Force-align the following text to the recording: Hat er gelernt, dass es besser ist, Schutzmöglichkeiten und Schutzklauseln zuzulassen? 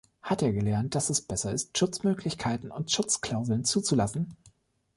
Hat 0.23 0.41
er 0.41 0.51
gelernt, 0.51 0.95
dass 0.95 1.11
es 1.11 1.21
besser 1.21 1.51
ist, 1.53 1.77
Schutzmöglichkeiten 1.77 2.71
und 2.71 2.91
Schutzklauseln 2.91 3.65
zuzulassen? 3.65 4.35